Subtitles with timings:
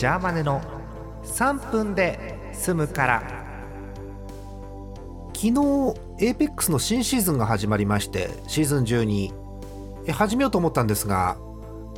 [0.00, 0.62] ジャーマネの
[1.24, 3.22] 3分で済むから。
[5.34, 9.34] 昨日 APEX の新シーズンが始まりましてシーズン12
[10.06, 11.36] え始めようと思ったんですが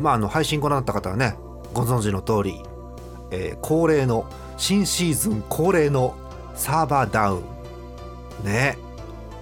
[0.00, 1.36] まああの配信ご覧になった方はね
[1.72, 2.60] ご存知の通り、
[3.30, 6.16] えー恒例の新シーズン恒例の
[6.56, 8.44] サーバーダウン。
[8.44, 8.78] ね。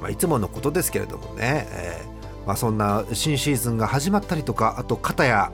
[0.03, 5.51] まあ、いつものことですけれどもね、えーまあ、そんな新シーズンが始まったりとかあと片や、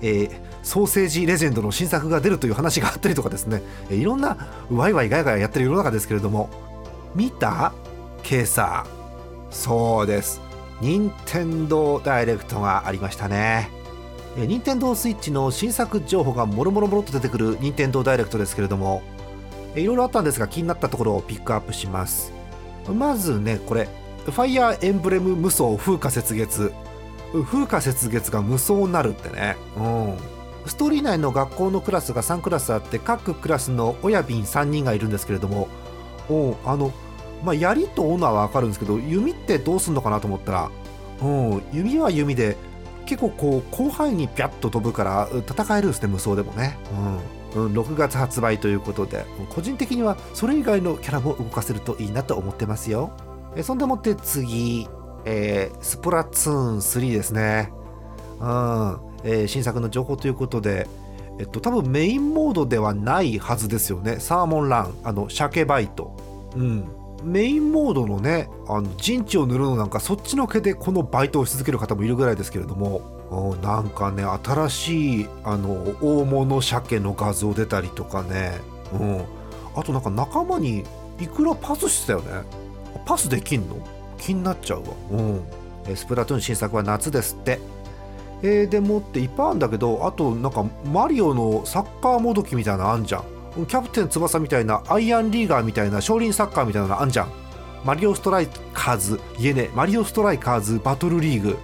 [0.00, 4.36] えーソーセージレジェンドの新作が出るという話があったりとかですね、いろんな
[4.68, 6.50] ワイワイガヤガヤやってる世の中ですけれども
[7.14, 7.72] 見た？
[8.28, 8.84] 今朝
[9.52, 10.40] そうです。
[10.80, 13.70] 任天堂ダイレクトがありましたね。
[14.36, 19.02] え任天堂スイッチの新作情報がもろもろもろと出てくる任天堂ダイレクトですけれども
[19.76, 22.32] いろいろあったんですが気になったところをピックアップします。
[22.92, 23.88] まずねこれ
[24.24, 26.72] ファイヤーエンブレム無双風化雪月。
[27.32, 29.56] 風化雪月が無双になるってね。
[29.76, 30.35] うん。
[30.66, 35.68] ストーリー内の学校のクラスが3クラスあって各クラスの親瓶3人がいるんですけれども
[36.28, 36.92] おあの
[37.44, 40.70] まあ槍と斧は分かるんですけど弓ってどうすんのかなと思ったら
[41.22, 42.56] うん弓は弓で
[43.06, 46.76] 結構こう広範囲にピャッと飛ぶから戦えるんですね無双でもね。
[47.54, 53.12] うん、うん、6月発売ということで個人的にはそれ以外のキャラも動かせるといいなと思ってますよ。
[53.54, 54.88] えそんでもって次、
[55.24, 57.72] えースプラトゥーン3ですね。
[58.40, 60.86] うん、えー新作の情報ということで
[61.38, 64.20] えっと多分メインモードではないはずですよね。
[64.20, 66.16] サーモンランあの鮭バイト。
[66.54, 66.88] うん。
[67.22, 73.00] メインモードのねあの陣地を塗るのなんかそっちのけでこのバイトをし続ける方もいるぐらいですけれども
[73.30, 78.60] おなんかね新しいあの大物鮭の画像出たりとかね。
[78.92, 79.24] うん。
[79.74, 80.84] あとなんか仲間に
[81.18, 82.42] いくらパスしてたよね。
[83.04, 83.76] パスできんの？
[84.18, 84.86] 気になっちゃうわ。
[85.10, 85.96] うん。
[85.96, 87.58] スプラトゥーン新作は夏ですって。
[88.42, 93.24] でもっていっぱいあるんだけどあとなんかマリオのサッカーもどきみたいなのあんじゃん。
[93.66, 97.28] キャプテン翼みたいなアイアンリーガーみたいな少林サッカーみたいなのあんじゃん。
[97.84, 101.56] マリオストライカーズいえねマリオストライカーズバトルリーグ。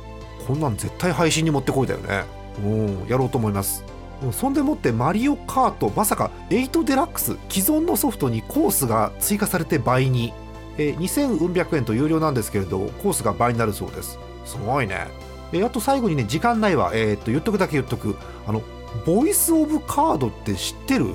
[0.46, 2.24] こんなん絶対配信に持ってこいだよね。
[2.64, 3.84] うんやろうと思います。
[4.30, 10.32] そんでもってマリオカートまさか8デラックス既存のソフトにコースが追加されて倍に、
[10.78, 14.18] えー2000円と有料なんですけれどコースが倍になるそうです。
[14.44, 15.08] すごいね。
[15.52, 16.92] えーあと最後にね時間ないわ。
[16.94, 18.16] えーっと言っとくだけ言っとく。
[18.46, 18.62] あの
[19.06, 21.06] ボイスオブカードって知ってる？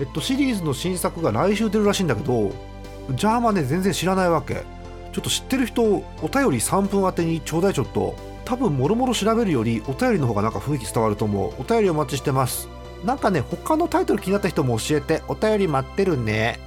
[0.00, 2.50] えっとシリーズの新作が来週出るらしいんだけど
[3.14, 4.64] ジャーマネ全然知らないわけ。
[5.12, 6.00] ちょっと知ってる人お
[6.32, 8.14] 便り3分宛てにちょうだいちょっと。
[8.44, 11.54] 多分もろもろ調べるよりお便りの方がなんか雰囲気伝わると思う。
[11.60, 12.68] お便りお待ちしてます。
[13.04, 15.22] なんかね他のタイトル気になった人も教えて。
[15.28, 16.58] お便り待ってるね。